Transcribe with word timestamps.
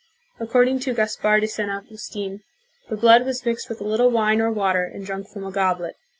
According 0.39 0.79
to 0.79 0.95
Gaspar 0.95 1.39
de 1.41 1.47
San 1.47 1.67
Augustfn, 1.69 2.39
the 2.89 2.97
blood 2.97 3.23
was 3.23 3.45
mixed 3.45 3.69
with 3.69 3.79
a 3.79 3.83
little 3.87 4.09
wine 4.09 4.41
or 4.41 4.51
water 4.51 4.83
and 4.83 5.05
drunk 5.05 5.27
from 5.27 5.45
a 5.45 5.51
goblet. 5.51 5.95